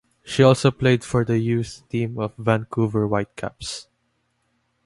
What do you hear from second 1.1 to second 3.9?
the youth team of Vancouver Whitecaps.